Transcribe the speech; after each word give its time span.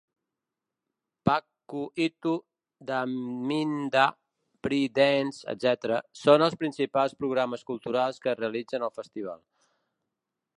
Pakhu-Itu, 1.29 2.31
Daminda, 2.89 4.05
Pree 4.69 4.89
dance, 5.01 5.43
etc., 5.53 6.01
són 6.23 6.47
els 6.47 6.57
principals 6.63 7.15
programes 7.21 7.67
culturals 7.71 8.19
que 8.25 8.33
es 8.33 8.41
realitzen 8.41 8.89
al 8.89 8.95
festival. 9.01 9.39